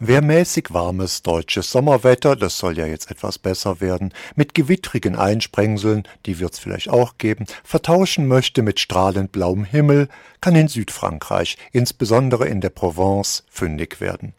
Wer 0.00 0.22
mäßig 0.22 0.72
warmes 0.72 1.22
deutsches 1.22 1.72
Sommerwetter, 1.72 2.36
das 2.36 2.56
soll 2.56 2.78
ja 2.78 2.86
jetzt 2.86 3.10
etwas 3.10 3.36
besser 3.36 3.80
werden, 3.80 4.14
mit 4.36 4.54
gewittrigen 4.54 5.16
Einsprengseln, 5.16 6.06
die 6.24 6.38
wird's 6.38 6.60
vielleicht 6.60 6.88
auch 6.88 7.18
geben, 7.18 7.46
vertauschen 7.64 8.28
möchte 8.28 8.62
mit 8.62 8.78
strahlend 8.78 9.32
blauem 9.32 9.64
Himmel, 9.64 10.08
kann 10.40 10.54
in 10.54 10.68
Südfrankreich, 10.68 11.58
insbesondere 11.72 12.46
in 12.46 12.60
der 12.60 12.70
Provence, 12.70 13.42
fündig 13.50 14.00
werden. 14.00 14.34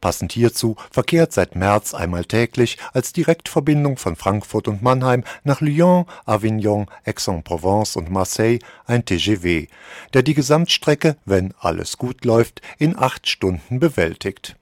Passend 0.00 0.32
hierzu 0.32 0.74
verkehrt 0.90 1.32
seit 1.32 1.54
März 1.54 1.94
einmal 1.94 2.24
täglich 2.24 2.76
als 2.92 3.12
Direktverbindung 3.12 3.98
von 3.98 4.16
Frankfurt 4.16 4.66
und 4.66 4.82
Mannheim 4.82 5.22
nach 5.44 5.60
Lyon, 5.60 6.06
Avignon, 6.26 6.86
Aix-en-Provence 7.04 7.94
und 7.94 8.10
Marseille 8.10 8.58
ein 8.86 9.04
TGV, 9.04 9.68
der 10.12 10.24
die 10.24 10.34
Gesamtstrecke, 10.34 11.16
wenn 11.24 11.54
alles 11.60 11.98
gut 11.98 12.24
läuft, 12.24 12.62
in 12.78 12.98
acht 12.98 13.28
Stunden 13.28 13.78
bewältigt 13.78 14.56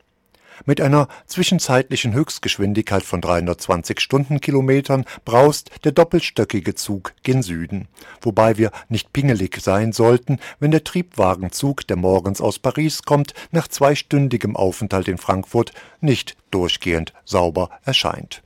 mit 0.65 0.81
einer 0.81 1.09
zwischenzeitlichen 1.27 2.15
Höchstgeschwindigkeit 2.15 3.03
von 3.03 3.21
320 3.21 4.01
Stundenkilometern 4.01 5.05
braust 5.25 5.71
der 5.85 5.93
doppelstöckige 5.93 6.75
Zug 6.75 7.13
gen 7.23 7.43
Süden, 7.43 7.89
wobei 8.21 8.57
wir 8.57 8.71
nicht 8.89 9.13
pingelig 9.13 9.61
sein 9.61 9.93
sollten, 9.93 10.39
wenn 10.59 10.71
der 10.71 10.85
Triebwagenzug, 10.85 11.87
der 11.87 11.97
morgens 11.97 12.41
aus 12.41 12.59
Paris 12.59 13.03
kommt, 13.03 13.35
nach 13.51 13.69
zweistündigem 13.69 14.57
Aufenthalt 14.57 15.09
in 15.09 15.19
Frankfurt 15.19 15.73
nicht 16.01 16.37
durchgehend 16.51 17.13
sauber 17.25 17.71
erscheint. 17.85 18.43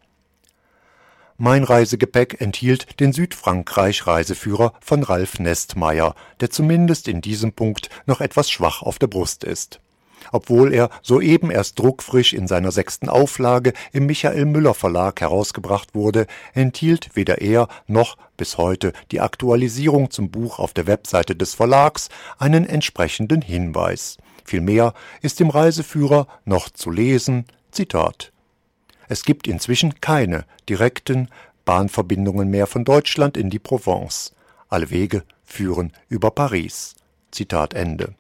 Mein 1.43 1.65
Reisegepäck 1.65 2.43
enthielt 2.43 3.01
den 3.01 3.15
Südfrankreich-Reiseführer 3.15 4.75
von 4.81 5.03
Ralf 5.03 5.39
Nestmeier, 5.39 6.15
der 6.41 6.51
zumindest 6.51 7.09
in 7.09 7.23
diesem 7.23 7.53
Punkt 7.53 7.89
noch 8.05 8.21
etwas 8.21 8.51
schwach 8.51 8.83
auf 8.83 8.99
der 8.99 9.07
Brust 9.07 9.45
ist 9.45 9.81
obwohl 10.33 10.73
er 10.73 10.91
soeben 11.03 11.51
erst 11.51 11.79
druckfrisch 11.79 12.33
in 12.33 12.47
seiner 12.47 12.73
sechsten 12.73 13.09
Auflage 13.09 13.73
im 13.93 14.07
Michael 14.07 14.47
Müller 14.47 14.75
Verlag 14.75 15.21
herausgebracht 15.21 15.95
wurde, 15.95 16.27
enthielt 16.55 17.11
weder 17.15 17.41
er 17.41 17.69
noch 17.87 18.17
bis 18.37 18.59
heute 18.59 18.93
die 19.11 19.21
Aktualisierung 19.21 20.11
zum 20.11 20.31
Buch 20.31 20.59
auf 20.59 20.73
der 20.73 20.87
Webseite 20.87 21.37
des 21.37 21.55
Verlags 21.55 22.09
einen 22.39 22.67
entsprechenden 22.67 23.43
Hinweis. 23.43 24.19
Vielmehr 24.45 24.95
ist 25.23 25.41
im 25.41 25.51
Reiseführer 25.51 26.27
noch 26.45 26.71
zu 26.71 26.91
lesen, 26.91 27.45
Zitat 27.71 28.33
Es 29.09 29.25
gibt 29.25 29.47
inzwischen 29.47 30.01
keine 30.01 30.45
direkten 30.69 31.29
Bahnverbindungen 31.65 32.49
mehr 32.49 32.67
von 32.67 32.85
Deutschland 32.85 33.37
in 33.37 33.51
die 33.51 33.59
Provence. 33.59 34.33
Alle 34.69 34.91
Wege 34.91 35.23
führen 35.45 35.93
über 36.09 36.31
Paris. 36.31 36.97
Zitat 37.31 37.75
Ende 37.75 38.15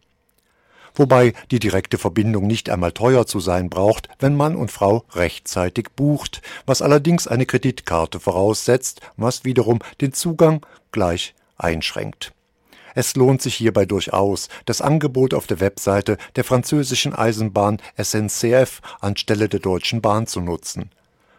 wobei 1.00 1.32
die 1.50 1.58
direkte 1.58 1.96
Verbindung 1.96 2.46
nicht 2.46 2.68
einmal 2.68 2.92
teuer 2.92 3.26
zu 3.26 3.40
sein 3.40 3.70
braucht, 3.70 4.08
wenn 4.18 4.36
Mann 4.36 4.54
und 4.54 4.70
Frau 4.70 5.04
rechtzeitig 5.12 5.88
bucht, 5.96 6.42
was 6.66 6.82
allerdings 6.82 7.26
eine 7.26 7.46
Kreditkarte 7.46 8.20
voraussetzt, 8.20 9.00
was 9.16 9.44
wiederum 9.44 9.78
den 10.02 10.12
Zugang 10.12 10.64
gleich 10.92 11.34
einschränkt. 11.56 12.32
Es 12.94 13.16
lohnt 13.16 13.40
sich 13.40 13.54
hierbei 13.54 13.86
durchaus, 13.86 14.48
das 14.66 14.82
Angebot 14.82 15.32
auf 15.32 15.46
der 15.46 15.60
Webseite 15.60 16.18
der 16.36 16.44
französischen 16.44 17.14
Eisenbahn 17.14 17.78
SNCF 17.96 18.82
anstelle 19.00 19.48
der 19.48 19.60
Deutschen 19.60 20.02
Bahn 20.02 20.26
zu 20.26 20.40
nutzen 20.40 20.90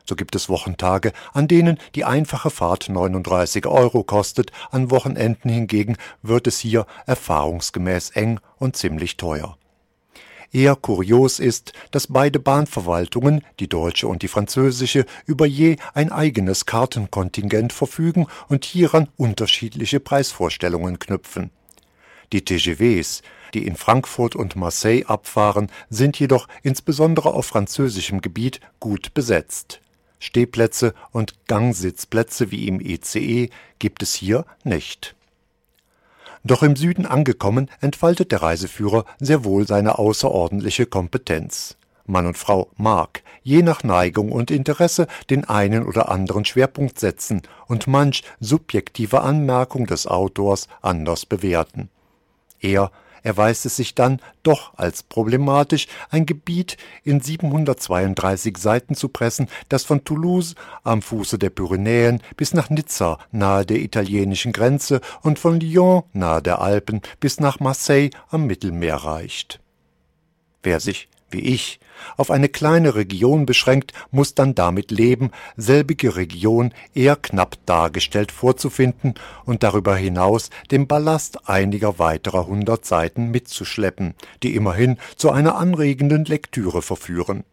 so 0.05 0.15
gibt 0.15 0.35
es 0.35 0.49
Wochentage, 0.49 1.13
an 1.33 1.47
denen 1.47 1.77
die 1.95 2.05
einfache 2.05 2.49
Fahrt 2.49 2.89
39 2.89 3.65
Euro 3.65 4.03
kostet, 4.03 4.51
an 4.71 4.91
Wochenenden 4.91 5.49
hingegen 5.49 5.97
wird 6.21 6.47
es 6.47 6.59
hier 6.59 6.85
erfahrungsgemäß 7.05 8.11
eng 8.11 8.39
und 8.57 8.75
ziemlich 8.75 9.17
teuer. 9.17 9.57
Eher 10.53 10.75
kurios 10.75 11.39
ist, 11.39 11.71
dass 11.91 12.07
beide 12.07 12.37
Bahnverwaltungen, 12.39 13.41
die 13.59 13.69
deutsche 13.69 14.07
und 14.07 14.21
die 14.21 14.27
französische, 14.27 15.05
über 15.25 15.45
je 15.45 15.77
ein 15.93 16.11
eigenes 16.11 16.65
Kartenkontingent 16.65 17.71
verfügen 17.71 18.27
und 18.49 18.65
hieran 18.65 19.07
unterschiedliche 19.15 20.01
Preisvorstellungen 20.01 20.99
knüpfen. 20.99 21.51
Die 22.33 22.43
TGVs, 22.43 23.21
die 23.53 23.65
in 23.65 23.77
Frankfurt 23.77 24.35
und 24.35 24.57
Marseille 24.57 25.05
abfahren, 25.05 25.69
sind 25.89 26.19
jedoch 26.19 26.47
insbesondere 26.63 27.33
auf 27.33 27.45
französischem 27.45 28.19
Gebiet 28.19 28.59
gut 28.79 29.13
besetzt 29.13 29.81
Stehplätze 30.21 30.93
und 31.11 31.33
Gangsitzplätze 31.47 32.51
wie 32.51 32.67
im 32.67 32.79
ICE 32.79 33.49
gibt 33.79 34.03
es 34.03 34.13
hier 34.13 34.45
nicht. 34.63 35.15
Doch 36.43 36.63
im 36.63 36.75
Süden 36.75 37.05
angekommen 37.05 37.69
entfaltet 37.81 38.31
der 38.31 38.41
Reiseführer 38.41 39.05
sehr 39.19 39.43
wohl 39.43 39.67
seine 39.67 39.97
außerordentliche 39.99 40.85
Kompetenz. 40.85 41.75
Mann 42.05 42.27
und 42.27 42.37
Frau 42.37 42.69
mag, 42.77 43.23
je 43.41 43.63
nach 43.63 43.83
Neigung 43.83 44.31
und 44.31 44.51
Interesse, 44.51 45.07
den 45.29 45.45
einen 45.45 45.83
oder 45.83 46.09
anderen 46.09 46.45
Schwerpunkt 46.45 46.99
setzen 46.99 47.41
und 47.67 47.87
manch 47.87 48.23
subjektive 48.39 49.21
Anmerkung 49.21 49.87
des 49.87 50.05
Autors 50.05 50.67
anders 50.81 51.25
bewerten. 51.25 51.89
Er 52.59 52.91
erweist 53.23 53.65
es 53.65 53.75
sich 53.75 53.95
dann 53.95 54.19
doch 54.43 54.73
als 54.77 55.03
problematisch, 55.03 55.87
ein 56.09 56.25
Gebiet 56.25 56.77
in 57.03 57.21
732 57.21 58.57
Seiten 58.57 58.95
zu 58.95 59.09
pressen, 59.09 59.47
das 59.69 59.83
von 59.83 60.03
Toulouse 60.03 60.55
am 60.83 61.01
Fuße 61.01 61.37
der 61.37 61.49
Pyrenäen 61.49 62.21
bis 62.37 62.53
nach 62.53 62.69
Nizza 62.69 63.17
nahe 63.31 63.65
der 63.65 63.77
italienischen 63.77 64.51
Grenze 64.51 65.01
und 65.21 65.39
von 65.39 65.59
Lyon 65.59 66.03
nahe 66.13 66.41
der 66.41 66.61
Alpen 66.61 67.01
bis 67.19 67.39
nach 67.39 67.59
Marseille 67.59 68.09
am 68.29 68.47
Mittelmeer 68.47 68.95
reicht. 68.95 69.59
Wer 70.63 70.79
sich 70.79 71.10
wie 71.31 71.39
ich, 71.39 71.79
auf 72.17 72.31
eine 72.31 72.49
kleine 72.49 72.95
Region 72.95 73.45
beschränkt, 73.45 73.93
muss 74.11 74.35
dann 74.35 74.55
damit 74.55 74.91
leben, 74.91 75.31
selbige 75.55 76.15
Region 76.15 76.73
eher 76.93 77.15
knapp 77.15 77.57
dargestellt 77.65 78.31
vorzufinden 78.31 79.15
und 79.45 79.63
darüber 79.63 79.95
hinaus 79.95 80.49
den 80.71 80.87
Ballast 80.87 81.49
einiger 81.49 81.99
weiterer 81.99 82.47
hundert 82.47 82.85
Seiten 82.85 83.31
mitzuschleppen, 83.31 84.15
die 84.43 84.55
immerhin 84.55 84.97
zu 85.15 85.31
einer 85.31 85.55
anregenden 85.55 86.25
Lektüre 86.25 86.81
verführen. 86.81 87.43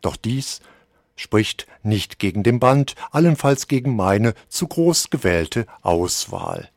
Doch 0.00 0.16
dies 0.16 0.60
spricht 1.16 1.66
nicht 1.82 2.18
gegen 2.18 2.42
den 2.42 2.60
Band, 2.60 2.94
allenfalls 3.10 3.68
gegen 3.68 3.94
meine 3.96 4.34
zu 4.48 4.66
groß 4.66 5.10
gewählte 5.10 5.66
Auswahl. 5.82 6.70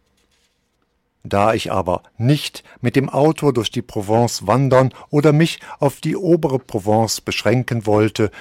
Da 1.28 1.54
ich 1.54 1.74
aber 1.74 2.04
nicht 2.18 2.64
mit 2.80 2.96
dem 2.96 3.10
Autor 3.10 3.52
durch 3.52 3.70
die 3.70 3.82
Provence 3.82 4.48
wandern 4.48 4.94
oder 5.10 5.34
mich 5.34 5.60
auf 5.80 6.00
die 6.00 6.16
obere 6.16 6.58
Provence 6.58 7.20
beschränken 7.20 7.86
wollte, 7.86 8.32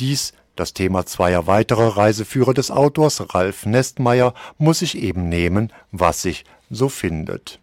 dies 0.00 0.32
das 0.56 0.74
Thema 0.74 1.06
zweier 1.06 1.46
weiterer 1.46 1.96
Reiseführer 1.96 2.52
des 2.52 2.72
Autors 2.72 3.34
Ralf 3.34 3.64
Nestmeier 3.64 4.34
muss 4.58 4.82
ich 4.82 4.98
eben 4.98 5.28
nehmen, 5.28 5.72
was 5.92 6.22
sich 6.22 6.44
so 6.68 6.88
findet. 6.88 7.60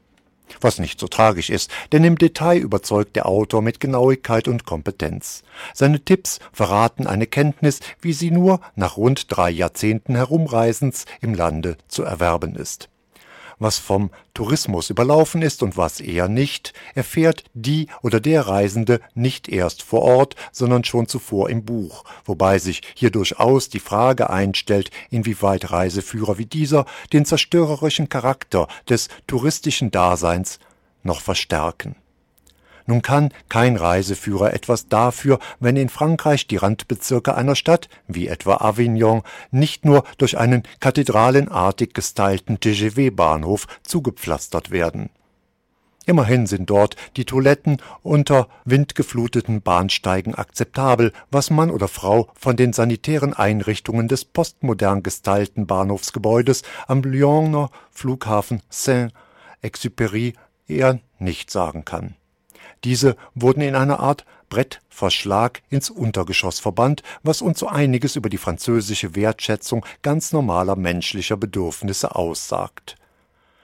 Was 0.62 0.80
nicht 0.80 1.00
so 1.00 1.08
tragisch 1.08 1.50
ist, 1.50 1.70
denn 1.92 2.04
im 2.06 2.18
Detail 2.18 2.58
überzeugt 2.58 3.18
der 3.18 3.28
Autor 3.28 3.62
mit 3.62 3.82
Genauigkeit 3.82 4.48
und 4.48 4.66
Kompetenz. 4.66 5.44
Seine 5.74 6.00
Tipps 6.00 6.40
verraten 6.54 7.06
eine 7.06 7.28
Kenntnis, 7.28 7.82
wie 8.02 8.14
sie 8.14 8.32
nur 8.32 8.62
nach 8.76 8.98
rund 8.98 9.26
drei 9.28 9.50
Jahrzehnten 9.50 10.16
Herumreisens 10.16 11.06
im 11.22 11.36
Lande 11.36 11.78
zu 11.90 12.04
erwerben 12.04 12.56
ist 12.56 12.90
was 13.60 13.78
vom 13.78 14.10
Tourismus 14.34 14.90
überlaufen 14.90 15.42
ist 15.42 15.62
und 15.62 15.78
was 15.78 16.00
eher 16.00 16.28
nicht, 16.28 16.74
erfährt 16.96 17.44
die 17.54 17.88
oder 18.02 18.20
der 18.20 18.48
Reisende 18.48 19.02
nicht 19.14 19.50
erst 19.50 19.84
vor 19.84 20.02
Ort, 20.02 20.36
sondern 20.52 20.84
schon 20.84 21.08
zuvor 21.08 21.50
im 21.50 21.64
Buch, 21.64 22.04
wobei 22.26 22.58
sich 22.58 22.82
hier 22.96 23.12
durchaus 23.12 23.70
die 23.70 23.80
Frage 23.80 24.30
einstellt, 24.30 24.90
inwieweit 25.10 25.72
Reiseführer 25.72 26.38
wie 26.38 26.46
dieser 26.46 26.86
den 27.14 27.26
zerstörerischen 27.26 28.10
Charakter 28.10 28.68
des 28.88 29.10
touristischen 29.28 29.92
Daseins 29.92 30.60
noch 31.04 31.22
verstärken 31.22 31.96
nun 32.90 33.02
kann 33.04 33.32
kein 33.50 33.78
Reiseführer 33.78 34.54
etwas 34.54 34.88
dafür, 34.88 35.40
wenn 35.60 35.78
in 35.78 35.90
Frankreich 35.90 36.48
die 36.48 36.58
Randbezirke 36.58 37.36
einer 37.36 37.56
Stadt, 37.56 37.88
wie 38.08 38.28
etwa 38.28 38.58
Avignon, 38.58 39.22
nicht 39.52 39.86
nur 39.86 40.04
durch 40.18 40.38
einen 40.40 40.64
kathedralenartig 40.80 41.94
gestylten 41.94 42.60
TGV-Bahnhof 42.60 43.68
zugepflastert 43.84 44.72
werden. 44.72 45.12
Immerhin 46.08 46.48
sind 46.48 46.72
dort 46.72 46.96
die 47.16 47.26
Toiletten 47.26 47.78
unter 48.02 48.48
windgefluteten 48.66 49.62
Bahnsteigen 49.62 50.34
akzeptabel, 50.34 51.14
was 51.30 51.52
Mann 51.52 51.70
oder 51.70 51.88
Frau 51.88 52.30
von 52.34 52.56
den 52.56 52.74
sanitären 52.74 53.36
Einrichtungen 53.36 54.08
des 54.08 54.26
postmodern 54.26 55.04
gestylten 55.04 55.68
Bahnhofsgebäudes 55.68 56.64
am 56.88 57.04
Lyoner 57.04 57.70
Flughafen 57.92 58.64
Saint-Exupéry 58.70 60.34
eher 60.68 60.98
nicht 61.20 61.52
sagen 61.52 61.86
kann. 61.86 62.16
Diese 62.84 63.16
wurden 63.36 63.62
in 63.62 63.76
einer 63.76 64.00
Art 64.00 64.26
Brettverschlag 64.50 65.62
ins 65.70 65.90
Untergeschoss 65.90 66.60
verbannt, 66.60 67.04
was 67.24 67.42
uns 67.42 67.60
so 67.60 67.68
einiges 67.68 68.16
über 68.16 68.30
die 68.30 68.38
französische 68.38 69.16
Wertschätzung 69.16 69.86
ganz 70.02 70.32
normaler 70.32 70.76
menschlicher 70.76 71.38
Bedürfnisse 71.38 72.16
aussagt. 72.16 72.96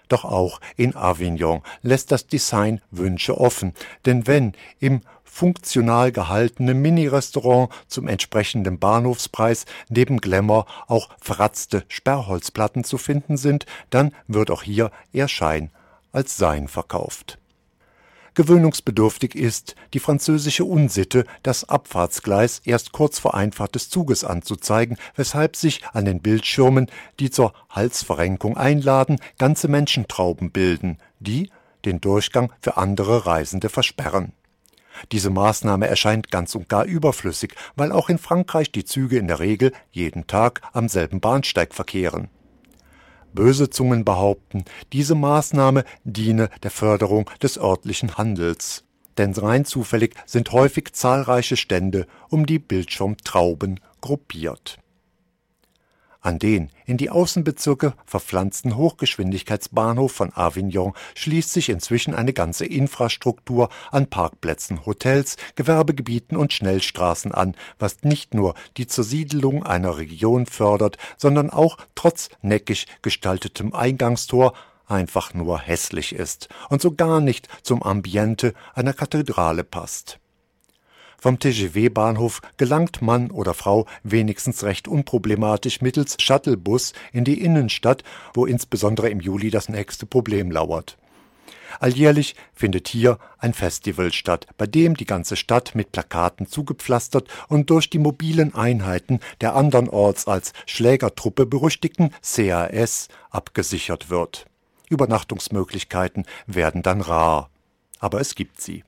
Doch 0.07 0.23
auch 0.23 0.61
in 0.75 0.95
Avignon 0.95 1.61
lässt 1.81 2.11
das 2.11 2.27
Design 2.27 2.81
Wünsche 2.91 3.39
offen, 3.39 3.73
denn 4.05 4.27
wenn 4.27 4.53
im 4.79 5.01
funktional 5.23 6.11
gehaltene 6.11 6.73
Mini-Restaurant 6.73 7.69
zum 7.87 8.07
entsprechenden 8.07 8.79
Bahnhofspreis 8.79 9.65
neben 9.89 10.21
Glamour 10.21 10.65
auch 10.87 11.09
verratzte 11.19 11.83
Sperrholzplatten 11.89 12.83
zu 12.83 12.97
finden 12.97 13.35
sind, 13.35 13.65
dann 13.89 14.13
wird 14.27 14.51
auch 14.51 14.63
hier 14.63 14.91
eher 15.11 15.27
Schein 15.27 15.71
als 16.13 16.37
Sein 16.37 16.67
verkauft. 16.67 17.37
Gewöhnungsbedürftig 18.35 19.33
ist 19.33 19.75
die 19.93 19.99
französische 19.99 20.65
Unsitte, 20.65 21.23
das 21.41 21.67
Abfahrtsgleis 21.69 22.61
erst 22.65 22.91
kurz 22.91 23.17
vor 23.17 23.33
Einfahrt 23.33 23.75
des 23.75 23.89
Zuges 23.89 24.25
anzuzeigen, 24.25 24.97
weshalb 25.15 25.55
sich 25.55 25.85
an 25.93 26.03
den 26.03 26.21
Bildschirmen, 26.21 26.87
die 27.21 27.29
zur 27.29 27.53
Halsverrenkung 27.69 28.57
einladen, 28.57 29.21
ganze 29.37 29.69
Menschentrauben 29.69 30.51
bilden, 30.51 30.97
die 31.21 31.49
den 31.85 32.01
Durchgang 32.01 32.51
für 32.59 32.75
andere 32.75 33.25
Reisende 33.25 33.69
versperren. 33.69 34.33
Diese 35.13 35.29
Maßnahme 35.29 35.87
erscheint 35.87 36.29
ganz 36.29 36.55
und 36.55 36.67
gar 36.67 36.83
überflüssig, 36.83 37.55
weil 37.77 37.93
auch 37.93 38.09
in 38.09 38.17
Frankreich 38.17 38.69
die 38.69 38.83
Züge 38.83 39.17
in 39.17 39.27
der 39.27 39.39
Regel 39.39 39.71
jeden 39.91 40.27
Tag 40.27 40.61
am 40.73 40.89
selben 40.89 41.21
Bahnsteig 41.21 41.73
verkehren 41.73 42.29
Böse 43.35 43.69
Zungen 43.69 44.05
behaupten, 44.05 44.65
diese 44.93 45.13
Maßnahme 45.13 45.83
diene 46.03 46.49
der 46.63 46.71
Förderung 46.71 47.29
des 47.43 47.57
örtlichen 47.57 48.17
Handels. 48.17 48.83
Denn 49.17 49.33
rein 49.33 49.65
zufällig 49.65 50.15
sind 50.25 50.51
häufig 50.51 50.93
zahlreiche 50.93 51.57
Stände 51.57 52.07
um 52.29 52.45
die 52.45 52.59
Bildschirmtrauben 52.59 53.79
gruppiert 54.01 54.79
an 56.25 56.39
den 56.39 56.71
in 56.85 56.97
die 56.97 57.09
Außenbezirke 57.09 57.93
verpflanzten 58.05 58.75
Hochgeschwindigkeitsbahnhof 58.75 60.11
von 60.11 60.33
Avignon 60.33 60.93
schließt 61.13 61.51
sich 61.51 61.69
inzwischen 61.69 62.15
eine 62.15 62.33
ganze 62.33 62.65
Infrastruktur 62.65 63.69
an 63.91 64.07
Parkplätzen, 64.07 64.85
Hotels, 64.85 65.37
Gewerbegebieten 65.55 66.35
und 66.35 66.53
Schnellstraßen 66.53 67.31
an, 67.31 67.55
was 67.79 68.03
nicht 68.03 68.33
nur 68.33 68.55
die 68.77 68.87
Zersiedelung 68.87 69.63
einer 69.63 69.97
Region 69.97 70.45
fördert, 70.45 70.97
sondern 71.17 71.49
auch 71.49 71.77
trotz 71.93 72.29
neckisch 72.41 72.85
gestaltetem 73.01 73.73
Eingangstor 73.73 74.53
einfach 74.87 75.33
nur 75.33 75.59
hässlich 75.59 76.13
ist 76.13 76.49
und 76.69 76.81
so 76.81 76.91
gar 76.91 77.19
nicht 77.19 77.47
zum 77.63 77.83
Ambiente 77.83 78.53
einer 78.73 78.93
Kathedrale 78.93 79.63
passt 79.63 80.19
vom 81.19 81.39
TGV-Bahnhof 81.39 82.41
gelangt 82.57 83.01
Mann 83.01 83.31
oder 83.31 83.53
Frau 83.53 83.85
wenigstens 84.03 84.63
recht 84.63 84.87
unproblematisch 84.87 85.81
mittels 85.81 86.17
Shuttlebus 86.19 86.93
in 87.11 87.23
die 87.23 87.41
Innenstadt, 87.41 88.03
wo 88.33 88.45
insbesondere 88.45 89.09
im 89.09 89.19
Juli 89.19 89.49
das 89.49 89.69
nächste 89.69 90.05
Problem 90.05 90.51
lauert. 90.51 90.97
Alljährlich 91.79 92.35
findet 92.53 92.87
hier 92.87 93.19
ein 93.37 93.53
Festival 93.53 94.13
statt, 94.13 94.47
bei 94.57 94.67
dem 94.67 94.95
die 94.95 95.05
ganze 95.05 95.35
Stadt 95.35 95.75
mit 95.75 95.91
Plakaten 95.91 96.47
zugepflastert 96.47 97.27
und 97.47 97.69
durch 97.69 97.89
die 97.89 97.99
mobilen 97.99 98.53
Einheiten 98.55 99.19
der 99.41 99.55
andernorts 99.55 100.27
als 100.27 100.53
Schlägertruppe 100.65 101.45
berüchtigten 101.45 102.11
CAS 102.21 103.09
abgesichert 103.29 104.09
wird. 104.09 104.45
Übernachtungsmöglichkeiten 104.89 106.25
werden 106.47 106.83
dann 106.83 107.01
rar. 107.01 107.49
Aber 107.99 108.21
es 108.21 108.35
gibt 108.35 108.61
sie. 108.61 108.83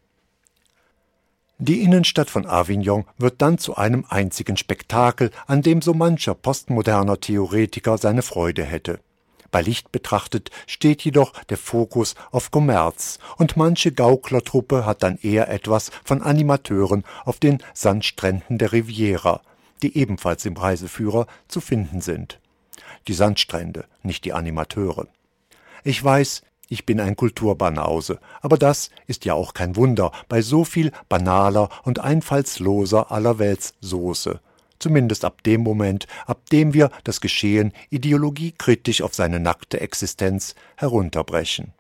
Die 1.60 1.82
Innenstadt 1.82 2.30
von 2.30 2.46
Avignon 2.46 3.06
wird 3.18 3.42
dann 3.42 3.58
zu 3.58 3.76
einem 3.76 4.06
einzigen 4.08 4.58
Spektakel, 4.58 5.32
an 5.48 5.64
dem 5.64 5.82
so 5.82 5.96
mancher 5.96 6.36
postmoderner 6.36 7.20
Theoretiker 7.20 7.98
seine 7.98 8.22
Freude 8.22 8.64
hätte. 8.64 9.00
Bei 9.50 9.62
Licht 9.62 9.92
betrachtet 9.92 10.52
steht 10.68 11.02
jedoch 11.02 11.34
der 11.46 11.58
Fokus 11.58 12.14
auf 12.32 12.52
Kommerz, 12.52 13.18
und 13.38 13.58
manche 13.58 13.92
Gauklertruppe 13.92 14.86
hat 14.86 15.02
dann 15.02 15.18
eher 15.18 15.50
etwas 15.50 15.90
von 16.04 16.22
Animateuren 16.22 17.04
auf 17.26 17.40
den 17.40 17.64
Sandstränden 17.74 18.60
der 18.60 18.72
Riviera, 18.72 19.42
die 19.82 19.98
ebenfalls 19.98 20.46
im 20.46 20.58
Reiseführer 20.58 21.26
zu 21.48 21.60
finden 21.60 22.02
sind. 22.02 22.40
Die 23.08 23.14
Sandstrände, 23.14 23.86
nicht 24.04 24.26
die 24.26 24.34
Animateure. 24.34 25.08
Ich 25.84 26.04
weiß, 26.04 26.44
ich 26.70 26.86
bin 26.86 27.00
ein 27.00 27.16
Kulturbanause, 27.16 28.20
aber 28.42 28.58
das 28.58 28.90
ist 29.08 29.26
ja 29.26 29.34
auch 29.34 29.54
kein 29.54 29.76
Wunder 29.76 30.12
bei 30.28 30.42
so 30.42 30.64
viel 30.64 30.92
banaler 31.10 31.70
und 31.84 32.00
einfallsloser 32.00 33.12
Allerweltssoße. 33.12 34.40
Zumindest 34.80 35.26
ab 35.26 35.44
dem 35.44 35.62
Moment, 35.62 36.08
ab 36.26 36.50
dem 36.52 36.74
wir 36.74 36.92
das 37.04 37.22
Geschehen 37.22 37.74
ideologiekritisch 37.90 39.02
auf 39.02 39.16
seine 39.16 39.40
nackte 39.40 39.80
Existenz 39.82 40.56
herunterbrechen. 40.76 41.74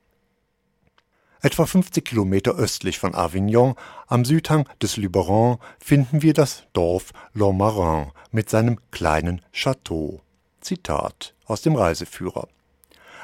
Etwa 1.42 1.68
50 1.68 2.04
Kilometer 2.04 2.56
östlich 2.56 2.98
von 2.98 3.14
Avignon, 3.14 3.76
am 4.08 4.26
Südhang 4.26 4.68
des 4.82 4.98
Luberon, 4.98 5.60
finden 5.80 6.24
wir 6.24 6.34
das 6.34 6.64
Dorf 6.74 7.12
Lormarin 7.34 8.12
mit 8.32 8.50
seinem 8.50 8.80
kleinen 8.90 9.42
Château. 9.54 10.22
Zitat 10.62 11.36
aus 11.46 11.62
dem 11.62 11.76
Reiseführer. 11.76 12.48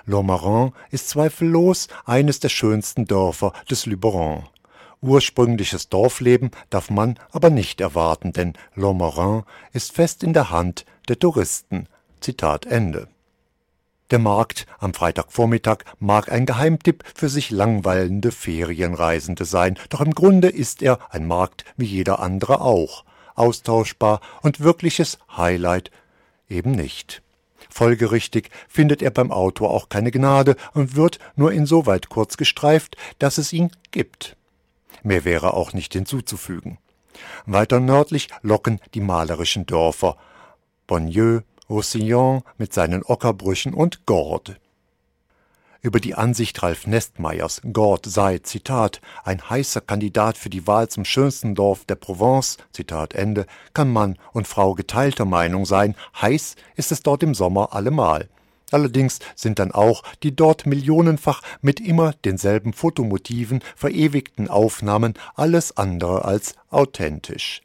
Lomarin 0.05 0.73
ist 0.91 1.09
zweifellos 1.09 1.88
eines 2.05 2.39
der 2.39 2.50
schönsten 2.50 3.05
Dörfer 3.05 3.53
des 3.69 3.85
Luberon. 3.85 4.44
Ursprüngliches 5.01 5.89
Dorfleben 5.89 6.51
darf 6.69 6.89
man 6.89 7.19
aber 7.31 7.50
nicht 7.50 7.81
erwarten, 7.81 8.31
denn 8.33 8.53
Lomarin 8.75 9.44
ist 9.71 9.94
fest 9.94 10.23
in 10.23 10.33
der 10.33 10.50
Hand 10.50 10.85
der 11.07 11.19
Touristen. 11.19 11.88
Zitat 12.19 12.65
Ende. 12.65 13.09
Der 14.11 14.19
Markt 14.19 14.67
am 14.79 14.94
Freitagvormittag 14.94 15.79
mag 16.00 16.31
ein 16.31 16.45
Geheimtipp 16.45 17.03
für 17.15 17.29
sich 17.29 17.50
langweilende 17.50 18.31
Ferienreisende 18.31 19.45
sein, 19.45 19.77
doch 19.89 20.01
im 20.01 20.13
Grunde 20.13 20.50
ist 20.50 20.81
er 20.81 21.00
ein 21.11 21.25
Markt 21.25 21.65
wie 21.77 21.85
jeder 21.85 22.19
andere 22.19 22.61
auch, 22.61 23.05
austauschbar 23.35 24.21
und 24.41 24.59
wirkliches 24.59 25.17
Highlight 25.35 25.91
eben 26.47 26.71
nicht. 26.71 27.23
Folgerichtig 27.74 28.52
findet 28.70 29.02
er 29.02 29.10
beim 29.10 29.31
Autor 29.31 29.72
auch 29.72 29.90
keine 29.90 30.12
Gnade 30.12 30.58
und 30.75 30.96
wird 30.96 31.18
nur 31.36 31.52
insoweit 31.52 32.08
kurz 32.08 32.38
gestreift, 32.38 32.98
dass 33.18 33.40
es 33.40 33.52
ihn 33.52 33.72
gibt. 33.90 34.38
Mehr 35.02 35.25
wäre 35.25 35.56
auch 35.56 35.74
nicht 35.74 35.94
hinzuzufügen. 35.94 36.78
Weiter 37.48 37.80
nördlich 37.80 38.28
locken 38.44 38.80
die 38.94 39.02
malerischen 39.02 39.66
Dörfer 39.66 40.18
Bonnieu, 40.86 41.42
Roussillon 41.68 42.44
mit 42.60 42.74
seinen 42.74 43.02
Ockerbrüchen 43.02 43.74
und 43.74 44.06
Gordes. 44.06 44.58
Über 45.85 46.00
die 46.00 46.15
Ansicht 46.15 46.63
Ralf 46.63 46.88
Nestmeyers, 46.88 47.62
Gord 47.74 48.06
sei, 48.06 48.38
Zitat, 48.38 49.01
ein 49.25 49.50
heißer 49.50 49.81
Kandidat 49.81 50.38
für 50.38 50.50
die 50.50 50.65
Wahl 50.65 50.88
zum 50.88 51.03
schönsten 51.03 51.56
Dorf 51.56 51.83
der 51.83 51.95
Provence, 51.95 52.57
Zitat 52.71 53.13
Ende, 53.13 53.45
kann 53.74 53.91
Mann 53.91 54.18
und 54.31 54.47
Frau 54.47 54.75
geteilter 54.75 55.25
Meinung 55.25 55.65
sein, 55.65 55.96
heiß 56.22 56.55
ist 56.77 56.93
es 56.93 57.03
dort 57.03 57.22
im 57.22 57.36
Sommer 57.36 57.74
allemal. 57.74 58.29
Allerdings 58.72 59.19
sind 59.36 59.60
dann 59.60 59.74
auch 59.74 60.03
die 60.24 60.34
dort 60.34 60.65
millionenfach 60.65 61.41
mit 61.62 61.81
immer 61.81 62.13
denselben 62.24 62.72
Fotomotiven 62.72 63.62
verewigten 63.75 64.48
Aufnahmen 64.48 65.15
alles 65.36 65.75
andere 65.75 66.24
als 66.24 66.55
authentisch. 66.69 67.62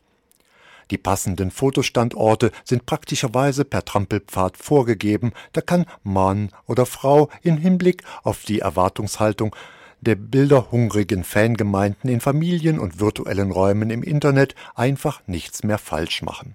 Die 0.91 0.99
passenden 0.99 1.51
Fotostandorte 1.51 2.51
sind 2.65 2.87
praktischerweise 2.87 3.65
per 3.65 3.85
Trampelpfad 3.85 4.57
vorgegeben, 4.57 5.33
da 5.53 5.61
kann 5.61 5.87
Mann 6.03 6.51
oder 6.67 6.87
Frau 6.87 7.29
im 7.43 7.59
Hinblick 7.59 8.03
auf 8.23 8.45
die 8.45 8.61
Erwartungshaltung 8.61 9.55
der 10.01 10.15
bilderhungrigen 10.15 11.25
Fangemeinden 11.25 12.09
in 12.09 12.21
Familien 12.21 12.79
und 12.79 13.01
virtuellen 13.01 13.51
Räumen 13.51 13.91
im 13.91 14.03
Internet 14.03 14.55
einfach 14.75 15.21
nichts 15.27 15.65
mehr 15.65 15.79
falsch 15.79 16.23
machen. 16.23 16.55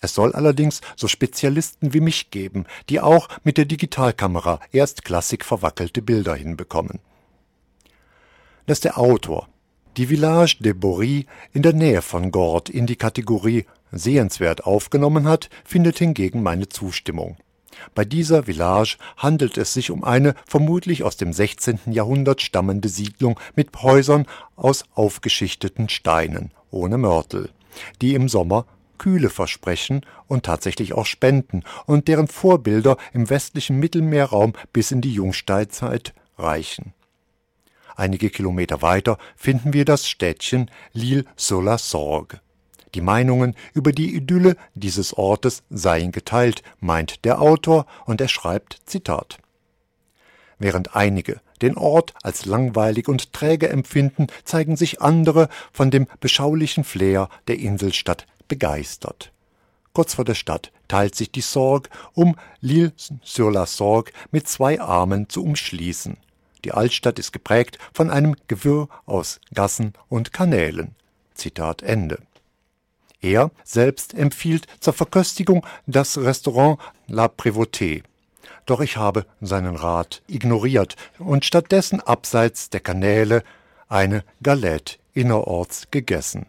Es 0.00 0.14
soll 0.14 0.32
allerdings 0.32 0.80
so 0.96 1.06
Spezialisten 1.06 1.94
wie 1.94 2.00
mich 2.00 2.30
geben, 2.30 2.66
die 2.88 3.00
auch 3.00 3.28
mit 3.44 3.56
der 3.56 3.64
Digitalkamera 3.64 4.58
erstklassig 4.72 5.44
verwackelte 5.44 6.02
Bilder 6.02 6.34
hinbekommen. 6.34 6.98
Dass 8.66 8.80
der 8.80 8.98
Autor 8.98 9.48
die 9.96 10.06
Village 10.06 10.56
de 10.60 10.72
Bory 10.72 11.26
in 11.52 11.62
der 11.62 11.74
Nähe 11.74 12.02
von 12.02 12.30
Gordes 12.30 12.74
in 12.74 12.86
die 12.86 12.96
Kategorie 12.96 13.66
sehenswert 13.90 14.64
aufgenommen 14.64 15.28
hat, 15.28 15.50
findet 15.64 15.98
hingegen 15.98 16.42
meine 16.42 16.68
Zustimmung. 16.68 17.36
Bei 17.94 18.04
dieser 18.04 18.44
Village 18.44 18.96
handelt 19.16 19.58
es 19.58 19.74
sich 19.74 19.90
um 19.90 20.04
eine 20.04 20.34
vermutlich 20.46 21.02
aus 21.02 21.16
dem 21.16 21.32
16. 21.32 21.80
Jahrhundert 21.86 22.40
stammende 22.40 22.88
Siedlung 22.88 23.38
mit 23.54 23.82
Häusern 23.82 24.26
aus 24.56 24.84
aufgeschichteten 24.94 25.88
Steinen 25.88 26.52
ohne 26.70 26.96
Mörtel, 26.96 27.50
die 28.00 28.14
im 28.14 28.28
Sommer 28.28 28.66
Kühle 28.98 29.30
versprechen 29.30 30.06
und 30.28 30.44
tatsächlich 30.44 30.92
auch 30.92 31.06
spenden 31.06 31.64
und 31.86 32.08
deren 32.08 32.28
Vorbilder 32.28 32.96
im 33.12 33.28
westlichen 33.28 33.78
Mittelmeerraum 33.78 34.52
bis 34.72 34.92
in 34.92 35.00
die 35.00 35.12
Jungsteinzeit 35.12 36.14
reichen 36.38 36.94
Einige 37.96 38.30
Kilometer 38.30 38.82
weiter 38.82 39.18
finden 39.36 39.72
wir 39.72 39.84
das 39.84 40.08
Städtchen 40.08 40.70
L'Isle-sur-la-Sorgue. 40.94 42.40
Die 42.94 43.00
Meinungen 43.00 43.54
über 43.72 43.92
die 43.92 44.14
Idylle 44.14 44.56
dieses 44.74 45.14
Ortes 45.16 45.62
seien 45.70 46.12
geteilt, 46.12 46.62
meint 46.80 47.24
der 47.24 47.40
Autor, 47.40 47.86
und 48.04 48.20
er 48.20 48.28
schreibt 48.28 48.80
Zitat 48.84 49.38
Während 50.58 50.94
einige 50.94 51.40
den 51.62 51.76
Ort 51.76 52.12
als 52.22 52.44
langweilig 52.44 53.08
und 53.08 53.32
träge 53.32 53.68
empfinden, 53.68 54.26
zeigen 54.44 54.76
sich 54.76 55.00
andere 55.00 55.48
von 55.72 55.90
dem 55.90 56.06
beschaulichen 56.20 56.84
Flair 56.84 57.28
der 57.46 57.58
Inselstadt 57.58 58.26
begeistert. 58.48 59.32
Kurz 59.92 60.14
vor 60.14 60.24
der 60.24 60.34
Stadt 60.34 60.72
teilt 60.88 61.14
sich 61.14 61.30
die 61.30 61.40
Sorgue, 61.40 61.90
um 62.14 62.36
L'Île-sur-la-Sorgue 62.62 64.12
mit 64.30 64.48
zwei 64.48 64.80
Armen 64.80 65.28
zu 65.28 65.42
umschließen. 65.44 66.16
Die 66.64 66.72
Altstadt 66.72 67.18
ist 67.18 67.32
geprägt 67.32 67.78
von 67.92 68.10
einem 68.10 68.36
Gewirr 68.48 68.88
aus 69.06 69.40
Gassen 69.54 69.92
und 70.08 70.32
Kanälen. 70.32 70.94
Zitat 71.34 71.82
Ende. 71.82 72.18
Er 73.20 73.50
selbst 73.64 74.14
empfiehlt 74.14 74.66
zur 74.80 74.92
Verköstigung 74.92 75.64
das 75.86 76.18
Restaurant 76.18 76.78
La 77.06 77.26
Prévôté. 77.26 78.02
Doch 78.66 78.80
ich 78.80 78.96
habe 78.96 79.26
seinen 79.40 79.76
Rat 79.76 80.22
ignoriert 80.26 80.96
und 81.18 81.44
stattdessen 81.44 82.00
abseits 82.00 82.70
der 82.70 82.80
Kanäle 82.80 83.42
eine 83.88 84.24
Galette 84.42 84.98
innerorts 85.14 85.88
gegessen. 85.90 86.46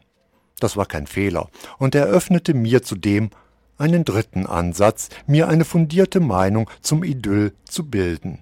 Das 0.60 0.78
war 0.78 0.86
kein 0.86 1.08
Fehler 1.08 1.50
und 1.78 1.96
eröffnete 1.96 2.54
mir 2.54 2.84
zudem 2.84 3.32
einen 3.78 4.06
dritten 4.06 4.46
Ansatz, 4.46 5.10
mir 5.28 5.48
eine 5.48 5.66
fundierte 5.66 6.20
Meinung 6.20 6.70
zum 6.82 7.04
Idyll 7.04 7.54
zu 7.66 7.90
bilden. 7.90 8.40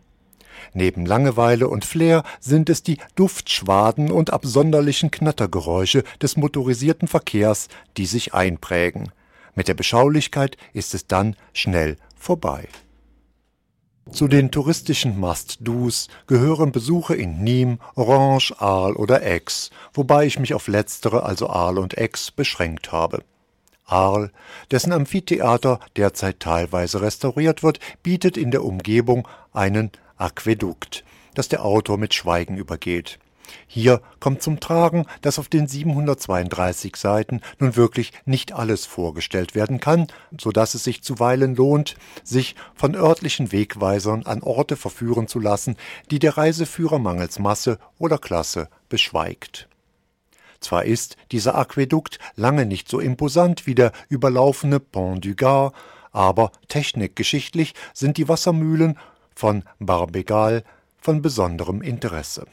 Neben 0.73 1.05
Langeweile 1.05 1.67
und 1.67 1.85
Flair 1.85 2.23
sind 2.39 2.69
es 2.69 2.83
die 2.83 2.97
Duftschwaden 3.15 4.11
und 4.11 4.31
absonderlichen 4.31 5.11
Knattergeräusche 5.11 6.03
des 6.21 6.37
motorisierten 6.37 7.07
Verkehrs, 7.07 7.67
die 7.97 8.05
sich 8.05 8.33
einprägen. 8.33 9.11
Mit 9.55 9.67
der 9.67 9.73
Beschaulichkeit 9.73 10.57
ist 10.73 10.93
es 10.93 11.07
dann 11.07 11.35
schnell 11.53 11.97
vorbei. 12.15 12.67
Zu 14.11 14.27
den 14.27 14.51
touristischen 14.51 15.19
Must-Dos 15.19 16.07
gehören 16.27 16.71
Besuche 16.71 17.15
in 17.15 17.43
Nîmes, 17.45 17.77
Orange, 17.95 18.53
Arles 18.59 18.97
oder 18.97 19.21
Aix, 19.21 19.69
wobei 19.93 20.25
ich 20.25 20.37
mich 20.39 20.53
auf 20.53 20.67
letztere, 20.67 21.23
also 21.23 21.49
Arles 21.49 21.81
und 21.81 21.97
Aix, 21.97 22.31
beschränkt 22.31 22.91
habe. 22.91 23.23
Arles, 23.85 24.31
dessen 24.69 24.91
Amphitheater 24.91 25.79
derzeit 25.95 26.39
teilweise 26.39 27.01
restauriert 27.01 27.63
wird, 27.63 27.79
bietet 28.03 28.37
in 28.37 28.51
der 28.51 28.65
Umgebung 28.65 29.27
einen 29.53 29.91
Aquädukt, 30.21 31.03
das 31.33 31.49
der 31.49 31.65
Autor 31.65 31.97
mit 31.97 32.13
Schweigen 32.13 32.57
übergeht. 32.57 33.19
Hier 33.67 34.01
kommt 34.19 34.41
zum 34.41 34.59
Tragen, 34.59 35.05
dass 35.21 35.39
auf 35.39 35.49
den 35.49 35.67
732 35.67 36.95
Seiten 36.95 37.41
nun 37.59 37.75
wirklich 37.75 38.13
nicht 38.25 38.53
alles 38.53 38.85
vorgestellt 38.85 39.55
werden 39.55 39.79
kann, 39.79 40.07
so 40.39 40.51
dass 40.51 40.73
es 40.73 40.83
sich 40.83 41.01
zuweilen 41.01 41.55
lohnt, 41.55 41.95
sich 42.23 42.55
von 42.75 42.95
örtlichen 42.95 43.51
Wegweisern 43.51 44.23
an 44.25 44.41
Orte 44.41 44.77
verführen 44.77 45.27
zu 45.27 45.39
lassen, 45.39 45.75
die 46.11 46.19
der 46.19 46.37
Reiseführer 46.37 46.99
mangels 46.99 47.39
Masse 47.39 47.77
oder 47.97 48.17
Klasse 48.17 48.69
beschweigt. 48.89 49.67
Zwar 50.59 50.85
ist 50.85 51.17
dieser 51.31 51.55
Aquädukt 51.55 52.19
lange 52.35 52.65
nicht 52.65 52.87
so 52.87 52.99
imposant 52.99 53.65
wie 53.65 53.75
der 53.75 53.91
überlaufene 54.09 54.79
Pont 54.79 55.25
du 55.25 55.35
Gard, 55.35 55.73
aber 56.11 56.51
technikgeschichtlich 56.67 57.73
sind 57.93 58.17
die 58.17 58.27
Wassermühlen 58.27 58.97
von 59.35 59.63
Barbegal 59.79 60.63
von 60.97 61.21
besonderem 61.21 61.81
Interesse. 61.81 62.45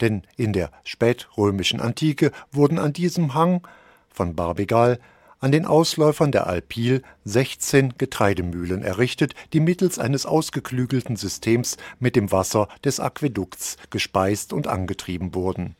Denn 0.00 0.22
in 0.36 0.52
der 0.52 0.70
spätrömischen 0.84 1.80
Antike 1.80 2.32
wurden 2.52 2.78
an 2.78 2.92
diesem 2.92 3.34
Hang 3.34 3.66
von 4.10 4.34
Barbegal 4.34 4.98
an 5.38 5.52
den 5.52 5.66
Ausläufern 5.66 6.32
der 6.32 6.46
Alpil 6.46 7.02
16 7.24 7.94
Getreidemühlen 7.98 8.82
errichtet, 8.82 9.34
die 9.52 9.60
mittels 9.60 9.98
eines 9.98 10.26
ausgeklügelten 10.26 11.16
Systems 11.16 11.76
mit 11.98 12.16
dem 12.16 12.32
Wasser 12.32 12.68
des 12.84 13.00
Aquädukts 13.00 13.76
gespeist 13.90 14.52
und 14.52 14.66
angetrieben 14.66 15.34
wurden 15.34 15.76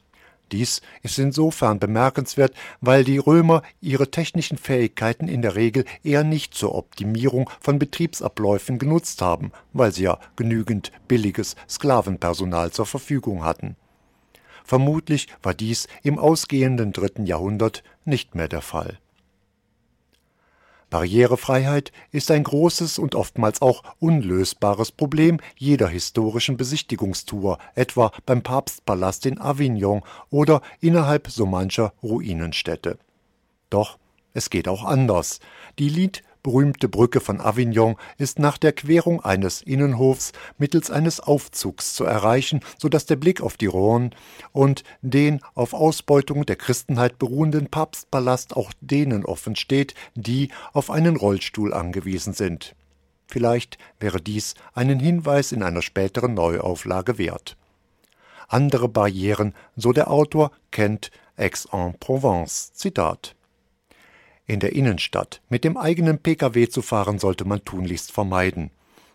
dies 0.52 0.80
ist 1.02 1.18
insofern 1.18 1.78
bemerkenswert, 1.78 2.54
weil 2.80 3.04
die 3.04 3.18
Römer 3.18 3.62
ihre 3.80 4.10
technischen 4.10 4.58
Fähigkeiten 4.58 5.28
in 5.28 5.42
der 5.42 5.56
Regel 5.56 5.84
eher 6.04 6.24
nicht 6.24 6.54
zur 6.54 6.74
Optimierung 6.74 7.50
von 7.60 7.78
Betriebsabläufen 7.78 8.78
genutzt 8.78 9.22
haben, 9.22 9.52
weil 9.72 9.92
sie 9.92 10.04
ja 10.04 10.18
genügend 10.36 10.92
billiges 11.08 11.56
Sklavenpersonal 11.68 12.70
zur 12.70 12.86
Verfügung 12.86 13.44
hatten. 13.44 13.76
Vermutlich 14.64 15.28
war 15.42 15.54
dies 15.54 15.86
im 16.02 16.18
ausgehenden 16.18 16.92
dritten 16.92 17.26
Jahrhundert 17.26 17.82
nicht 18.04 18.34
mehr 18.34 18.48
der 18.48 18.62
Fall 18.62 18.98
Barrierefreiheit 20.90 21.92
ist 22.12 22.30
ein 22.30 22.44
großes 22.44 22.98
und 22.98 23.14
oftmals 23.14 23.60
auch 23.60 23.82
unlösbares 23.98 24.92
Problem 24.92 25.38
jeder 25.56 25.88
historischen 25.88 26.56
Besichtigungstour, 26.56 27.58
etwa 27.74 28.12
beim 28.24 28.42
Papstpalast 28.42 29.26
in 29.26 29.40
Avignon 29.40 30.02
oder 30.30 30.62
innerhalb 30.80 31.28
so 31.28 31.44
mancher 31.44 31.92
Ruinenstädte. 32.02 32.98
Doch 33.68 33.98
es 34.32 34.50
geht 34.50 34.68
auch 34.68 34.84
anders. 34.84 35.40
Die 35.78 35.88
Lied 35.88 36.22
berühmte 36.46 36.88
Brücke 36.88 37.18
von 37.18 37.40
Avignon 37.40 37.96
ist 38.18 38.38
nach 38.38 38.56
der 38.56 38.72
Querung 38.72 39.20
eines 39.20 39.62
Innenhofs 39.62 40.30
mittels 40.58 40.92
eines 40.92 41.18
Aufzugs 41.18 41.92
zu 41.92 42.04
erreichen, 42.04 42.60
so 42.78 42.88
dass 42.88 43.04
der 43.04 43.16
Blick 43.16 43.40
auf 43.40 43.56
die 43.56 43.68
Rhône 43.68 44.12
und 44.52 44.84
den 45.02 45.40
auf 45.56 45.74
Ausbeutung 45.74 46.46
der 46.46 46.54
Christenheit 46.54 47.18
beruhenden 47.18 47.66
Papstpalast 47.66 48.54
auch 48.54 48.72
denen 48.80 49.24
offen 49.24 49.56
steht, 49.56 49.96
die 50.14 50.50
auf 50.72 50.88
einen 50.88 51.16
Rollstuhl 51.16 51.74
angewiesen 51.74 52.32
sind. 52.32 52.76
Vielleicht 53.26 53.76
wäre 53.98 54.20
dies 54.20 54.54
einen 54.72 55.00
Hinweis 55.00 55.50
in 55.50 55.64
einer 55.64 55.82
späteren 55.82 56.34
Neuauflage 56.34 57.18
wert. 57.18 57.56
Andere 58.46 58.88
Barrieren, 58.88 59.52
so 59.74 59.92
der 59.92 60.12
Autor, 60.12 60.52
kennt 60.70 61.10
Aix-en-Provence. 61.36 62.72
Zitat 62.72 63.35
in 64.46 64.60
der 64.60 64.72
Innenstadt 64.72 65.40
mit 65.48 65.64
dem 65.64 65.76
eigenen 65.76 66.18
Pkw 66.18 66.68
zu 66.68 66.82
fahren 66.82 67.18
sollte 67.18 67.44
man 67.44 67.64
tunlichst 67.64 68.12
vermeiden. 68.12 68.70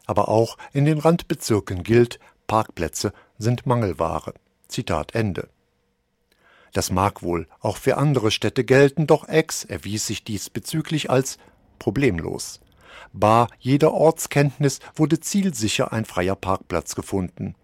Aber 0.06 0.30
auch 0.30 0.58
in 0.74 0.86
den 0.86 1.00
Randbezirken 1.00 1.84
gilt, 1.84 2.20
Parkplätze 2.48 3.14
sind 3.38 3.66
Mangelware. 3.66 4.34
Zitat 4.68 5.16
Ende. 5.16 5.50
Das 6.74 6.92
mag 6.92 7.22
wohl 7.22 7.48
auch 7.60 7.78
für 7.78 7.98
andere 7.98 8.32
Städte 8.32 8.64
gelten, 8.64 9.08
doch 9.08 9.28
Aix 9.28 9.64
erwies 9.66 10.08
sich 10.08 10.24
diesbezüglich 10.24 11.10
als 11.10 11.38
problemlos. 11.80 12.62
Bar 13.14 13.48
jeder 13.60 13.94
Ortskenntnis 13.94 14.80
wurde 14.96 15.20
zielsicher 15.20 15.92
ein 15.92 16.06
freier 16.06 16.36
Parkplatz 16.36 16.96
gefunden. 16.96 17.56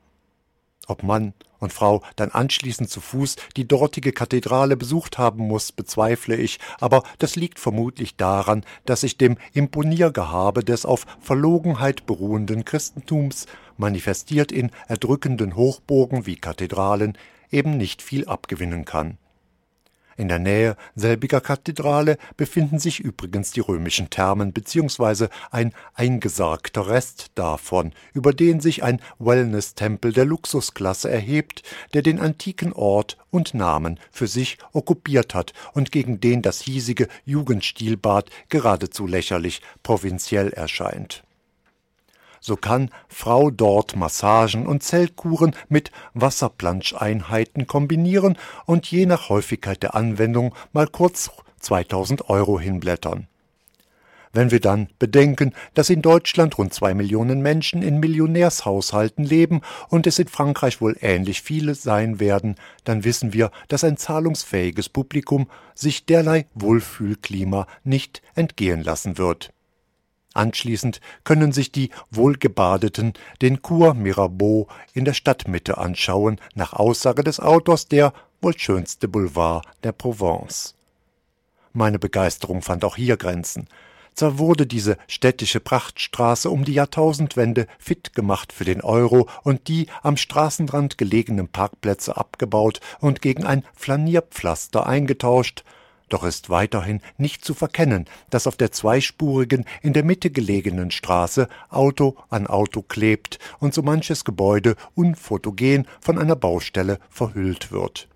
Ob 0.88 1.04
Mann 1.04 1.34
und 1.60 1.74
Frau 1.74 2.02
dann 2.16 2.32
anschließend 2.32 2.90
zu 2.90 3.02
Fuß 3.02 3.36
die 3.56 3.68
dortige 3.68 4.14
Kathedrale 4.14 4.78
besucht 4.78 5.18
haben 5.18 5.48
muss, 5.48 5.72
bezweifle 5.72 6.36
ich, 6.36 6.60
aber 6.80 7.04
das 7.20 7.36
liegt 7.36 7.60
vermutlich 7.60 8.16
daran, 8.16 8.64
dass 8.86 9.02
sich 9.02 9.18
dem 9.18 9.38
Imponiergehabe 9.54 10.64
des 10.64 10.86
auf 10.86 11.06
Verlogenheit 11.20 12.06
beruhenden 12.06 12.64
Christentums, 12.66 13.48
manifestiert 13.76 14.52
in 14.52 14.72
erdrückenden 14.88 15.56
Hochburgen 15.56 16.26
wie 16.26 16.38
Kathedralen, 16.38 17.18
eben 17.52 17.78
nicht 17.78 18.02
viel 18.02 18.28
abgewinnen 18.28 18.86
kann 18.86 19.18
in 20.18 20.28
der 20.28 20.40
Nähe 20.40 20.76
selbiger 20.96 21.40
Kathedrale 21.40 22.18
befinden 22.36 22.80
sich 22.80 23.00
übrigens 23.00 23.52
die 23.52 23.60
römischen 23.60 24.10
Thermen 24.10 24.52
bzw. 24.52 25.28
ein 25.52 25.74
eingesargter 25.94 26.88
Rest 26.88 27.28
davon, 27.36 27.94
über 28.14 28.34
den 28.34 28.60
sich 28.60 28.84
ein 28.84 29.00
Wellness-Tempel 29.20 30.12
der 30.12 30.26
Luxusklasse 30.26 31.10
erhebt, 31.10 31.64
der 31.94 32.02
den 32.02 32.20
antiken 32.20 32.74
Ort 32.74 33.18
und 33.30 33.54
Namen 33.54 34.00
für 34.12 34.28
sich 34.28 34.58
okkupiert 34.74 35.36
hat 35.36 35.54
und 35.74 35.92
gegen 35.92 36.20
den 36.20 36.42
das 36.42 36.62
hiesige 36.62 37.08
Jugendstilbad 37.26 38.30
geradezu 38.50 39.06
lächerlich 39.06 39.62
provinziell 39.84 40.50
erscheint 40.50 41.24
so 42.40 42.56
kann 42.56 42.90
Frau 43.08 43.52
dort 43.52 43.96
Massagen 43.96 44.68
und 44.68 44.84
Zeltkuren 44.84 45.56
mit 45.70 45.92
Wasserplanscheinheiten 46.14 47.68
kombinieren 47.68 48.38
und 48.66 48.90
je 48.90 49.06
nach 49.06 49.30
Häufigkeit 49.30 49.84
der 49.84 49.96
Anwendung 49.96 50.54
mal 50.74 50.88
kurz 50.88 51.32
2000 51.60 52.30
Euro 52.30 52.60
hinblättern. 52.60 53.28
Wenn 54.34 54.52
wir 54.52 54.60
dann 54.60 54.90
bedenken, 55.00 55.54
dass 55.74 55.90
in 55.90 56.02
Deutschland 56.02 56.58
rund 56.58 56.74
zwei 56.74 56.94
Millionen 56.94 57.42
Menschen 57.42 57.82
in 57.82 58.00
Millionärshaushalten 58.00 59.24
leben 59.24 59.62
und 59.90 60.06
es 60.06 60.20
in 60.20 60.28
Frankreich 60.28 60.82
wohl 60.82 60.98
ähnlich 61.02 61.42
viele 61.42 61.76
sein 61.76 62.20
werden, 62.20 62.56
dann 62.84 63.04
wissen 63.04 63.34
wir, 63.34 63.52
dass 63.68 63.84
ein 63.84 63.98
zahlungsfähiges 63.98 64.90
Publikum 64.90 65.50
sich 65.74 66.06
derlei 66.06 66.46
Wohlfühlklima 66.54 67.68
nicht 67.84 68.22
entgehen 68.36 68.84
lassen 68.84 69.18
wird. 69.18 69.54
Anschließend 70.38 71.02
können 71.24 71.52
sich 71.52 71.72
die 71.72 71.90
Wohlgebadeten 72.12 73.14
den 73.42 73.64
Cours 73.64 73.96
Mirabeau 73.96 74.68
in 74.94 75.04
der 75.04 75.16
Stadtmitte 75.16 75.80
anschauen, 75.80 76.40
nach 76.54 76.74
Aussage 76.74 77.24
des 77.24 77.40
Autors 77.40 77.88
der 77.88 78.14
wohl 78.40 78.56
schönste 78.56 79.08
Boulevard 79.08 79.66
der 79.84 79.94
Provence. 79.94 80.76
Meine 81.74 81.98
Begeisterung 81.98 82.62
fand 82.62 82.86
auch 82.86 82.96
hier 82.96 83.18
Grenzen. 83.18 83.68
Zwar 84.14 84.38
wurde 84.38 84.68
diese 84.68 84.98
städtische 85.08 85.60
Prachtstraße 85.60 86.52
um 86.52 86.64
die 86.64 86.74
Jahrtausendwende 86.74 87.66
fit 87.80 88.14
gemacht 88.14 88.54
für 88.54 88.66
den 88.66 88.82
Euro 88.82 89.28
und 89.44 89.68
die 89.68 89.88
am 90.04 90.18
Straßenrand 90.18 91.00
gelegenen 91.00 91.48
Parkplätze 91.48 92.16
abgebaut 92.16 92.80
und 93.00 93.24
gegen 93.24 93.44
ein 93.44 93.64
Flanierpflaster 93.76 94.86
eingetauscht, 94.86 95.64
doch 96.10 96.24
ist 96.24 96.50
weiterhin 96.50 97.02
nicht 97.18 97.44
zu 97.44 97.54
verkennen, 97.54 98.06
dass 98.30 98.48
auf 98.48 98.56
der 98.56 98.72
zweispurigen, 98.72 99.66
in 99.82 99.94
der 99.94 100.04
Mitte 100.04 100.30
gelegenen 100.30 100.92
Straße 100.92 101.48
Auto 101.70 102.16
an 102.30 102.48
Auto 102.48 102.82
klebt 102.82 103.40
und 103.60 103.74
so 103.74 103.82
manches 103.82 104.24
Gebäude 104.24 104.76
unfotogen 104.96 105.88
von 106.00 106.18
einer 106.18 106.36
Baustelle 106.36 107.00
verhüllt 107.10 107.72
wird. 107.72 108.08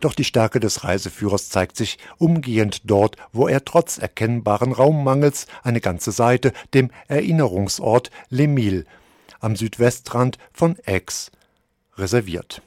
Doch 0.00 0.14
die 0.14 0.24
Stärke 0.24 0.60
des 0.60 0.84
Reiseführers 0.84 1.50
zeigt 1.50 1.76
sich 1.76 1.98
umgehend 2.18 2.82
dort, 2.84 3.16
wo 3.32 3.46
er 3.46 3.64
trotz 3.64 3.98
erkennbaren 3.98 4.72
Raummangels 4.72 5.46
eine 5.62 5.80
ganze 5.80 6.10
Seite 6.10 6.52
dem 6.72 6.90
Erinnerungsort 7.08 8.10
Les 8.28 8.48
Milles 8.48 8.86
am 9.40 9.56
Südwestrand 9.56 10.38
von 10.52 10.76
Aix 10.86 11.30
reserviert. 11.96 12.62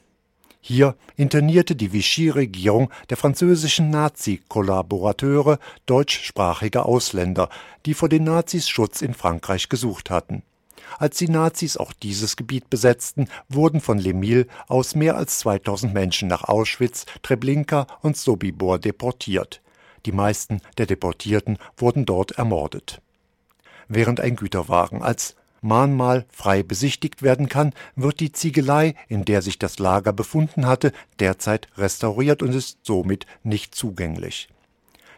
Hier 0.70 0.96
internierte 1.16 1.78
die 1.78 1.94
Vichy-Regierung 1.94 2.92
der 3.10 3.16
französischen 3.16 3.90
Nazi-Kollaborateure 3.90 5.60
deutschsprachige 5.86 6.84
Ausländer, 6.84 7.48
die 7.86 7.94
vor 7.94 8.10
den 8.10 8.26
Nazis 8.26 8.68
Schutz 8.68 9.02
in 9.02 9.14
Frankreich 9.14 9.70
gesucht 9.70 10.10
hatten. 10.10 10.44
Als 10.98 11.20
die 11.20 11.30
Nazis 11.30 11.78
auch 11.78 11.94
dieses 11.94 12.36
Gebiet 12.36 12.70
besetzten, 12.70 13.30
wurden 13.48 13.80
von 13.80 13.98
Les 13.98 14.46
aus 14.68 14.94
mehr 14.94 15.16
als 15.16 15.40
2000 15.40 15.94
Menschen 15.94 16.28
nach 16.28 16.44
Auschwitz, 16.44 17.06
Treblinka 17.24 17.88
und 18.02 18.18
Sobibor 18.18 18.78
deportiert. 18.78 19.62
Die 20.06 20.12
meisten 20.12 20.60
der 20.78 20.86
Deportierten 20.86 21.60
wurden 21.78 22.06
dort 22.06 22.32
ermordet. 22.34 23.02
Während 23.88 24.20
ein 24.20 24.36
Güterwagen 24.36 25.02
als 25.02 25.38
Mahnmal 25.62 26.26
frei 26.30 26.64
besichtigt 26.64 27.22
werden 27.22 27.50
kann, 27.50 27.74
wird 27.96 28.20
die 28.20 28.32
Ziegelei, 28.32 28.96
in 29.08 29.26
der 29.26 29.42
sich 29.42 29.60
das 29.60 29.80
Lager 29.80 30.14
befunden 30.14 30.66
hatte, 30.66 30.92
derzeit 31.20 31.68
restauriert 31.78 32.42
und 32.42 32.54
ist 32.54 32.80
somit 32.84 33.26
nicht 33.44 33.76
zugänglich. 33.76 34.50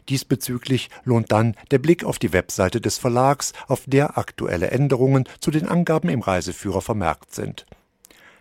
Diesbezüglich 0.09 0.89
lohnt 1.03 1.31
dann 1.31 1.55
der 1.69 1.77
Blick 1.77 2.03
auf 2.03 2.17
die 2.17 2.33
Webseite 2.33 2.81
des 2.81 2.97
Verlags, 2.97 3.53
auf 3.67 3.83
der 3.85 4.17
aktuelle 4.17 4.71
Änderungen 4.71 5.25
zu 5.39 5.51
den 5.51 5.67
Angaben 5.67 6.09
im 6.09 6.21
Reiseführer 6.21 6.81
vermerkt 6.81 7.35
sind. 7.35 7.67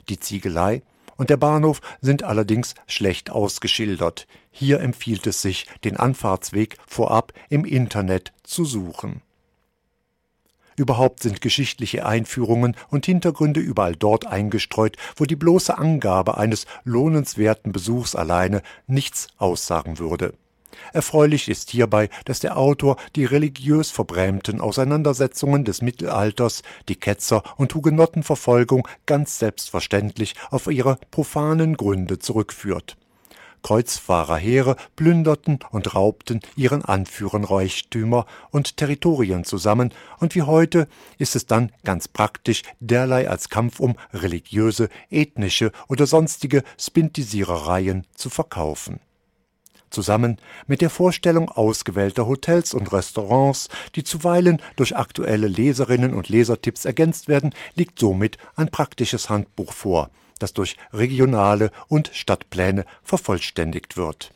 Die 0.09 0.19
Ziegelei 0.19 0.83
und 1.17 1.29
der 1.29 1.37
Bahnhof 1.37 1.83
sind 2.01 2.23
allerdings 2.23 2.75
schlecht 2.87 3.29
ausgeschildert. 3.29 4.27
Hier 4.51 4.81
empfiehlt 4.81 5.27
es 5.27 5.43
sich, 5.43 5.67
den 5.85 5.99
Anfahrtsweg 5.99 6.79
vorab 6.87 7.33
im 7.51 7.67
Internet 7.67 8.33
zu 8.45 8.65
suchen. 8.65 9.21
Überhaupt 10.79 11.25
sind 11.25 11.41
geschichtliche 11.41 12.07
Einführungen 12.07 12.77
und 12.89 13.05
Hintergründe 13.05 13.59
überall 13.59 13.97
dort 13.97 14.27
eingestreut, 14.27 14.97
wo 15.17 15.25
die 15.25 15.35
bloße 15.35 15.77
Angabe 15.77 16.39
eines 16.39 16.67
lohnenswerten 16.85 17.73
Besuchs 17.73 18.15
alleine 18.15 18.63
nichts 18.87 19.27
aussagen 19.39 19.99
würde. 19.99 20.35
Erfreulich 20.93 21.49
ist 21.49 21.71
hierbei, 21.71 22.09
dass 22.27 22.39
der 22.39 22.57
Autor 22.57 22.97
die 23.17 23.25
religiös 23.25 23.91
verbrämten 23.91 24.61
Auseinandersetzungen 24.61 25.65
des 25.65 25.83
Mittelalters, 25.83 26.63
die 26.89 26.95
Ketzer 26.95 27.43
und 27.57 27.75
Hugenottenverfolgung 27.75 28.87
ganz 29.05 29.41
selbstverständlich 29.41 30.37
auf 30.51 30.69
ihre 30.69 30.99
profanen 31.11 31.77
Gründe 31.77 32.21
zurückführt 32.21 32.97
Kreuzfahrerheere 33.63 34.77
plünderten 34.97 35.59
und 35.71 35.95
raubten 35.95 36.41
ihren 36.57 36.85
Anführern 36.85 37.45
Reichtümer 37.45 38.27
und 38.51 38.77
Territorien 38.77 39.45
zusammen, 39.45 39.93
und 40.19 40.35
wie 40.35 40.43
heute 40.43 40.89
ist 41.19 41.37
es 41.37 41.47
dann 41.47 41.73
ganz 41.85 42.09
praktisch, 42.09 42.63
derlei 42.81 43.29
als 43.29 43.49
Kampf 43.49 43.81
um 43.81 43.97
religiöse, 44.13 44.89
ethnische 45.11 45.73
oder 45.89 46.07
sonstige 46.07 46.63
Spintisierereien 46.79 48.07
zu 48.15 48.31
verkaufen. 48.31 49.01
Zusammen 49.91 50.37
mit 50.67 50.83
der 50.83 50.91
Vorstellung 50.91 51.49
ausgewählter 51.49 52.27
Hotels 52.27 52.75
und 52.75 52.93
Restaurants, 52.93 53.69
die 53.95 54.05
zuweilen 54.05 54.61
durch 54.77 54.97
aktuelle 54.97 55.49
Leserinnen 55.49 56.13
und 56.13 56.29
Lesertipps 56.29 56.85
ergänzt 56.85 57.29
werden, 57.29 57.55
liegt 57.75 57.99
somit 57.99 58.37
ein 58.55 58.69
praktisches 58.69 59.31
Handbuch 59.31 59.73
vor, 59.73 60.11
das 60.39 60.53
durch 60.53 60.77
regionale 60.93 61.71
und 61.89 62.11
Stadtpläne 62.13 62.85
vervollständigt 63.03 63.97
wird. 63.97 64.33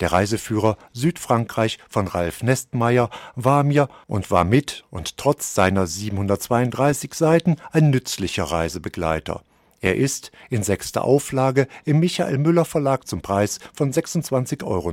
Der 0.00 0.12
Reiseführer 0.12 0.78
Südfrankreich 0.92 1.78
von 1.88 2.08
Ralf 2.08 2.42
Nestmeier 2.42 3.10
war 3.36 3.62
mir 3.64 3.88
und 4.06 4.30
war 4.30 4.44
mit 4.44 4.84
und 4.90 5.18
trotz 5.18 5.54
seiner 5.54 5.86
732 5.86 7.12
Seiten 7.12 7.56
ein 7.70 7.90
nützlicher 7.90 8.44
Reisebegleiter. 8.44 9.42
Er 9.82 9.96
ist 9.96 10.32
in 10.48 10.62
sechster 10.62 11.04
Auflage 11.04 11.68
im 11.84 12.00
Michael 12.00 12.38
Müller 12.38 12.64
Verlag 12.64 13.06
zum 13.06 13.20
Preis 13.20 13.58
von 13.74 13.92
26,90 13.92 14.64
Euro 14.64 14.90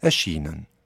erschienen 0.00 0.66